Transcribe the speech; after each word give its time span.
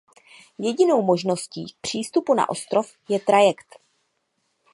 Jedinou 0.57 1.01
možností 1.01 1.65
k 1.73 1.77
přístupu 1.81 2.33
na 2.33 2.49
ostrov 2.49 2.93
je 3.09 3.19
trajekt. 3.19 3.79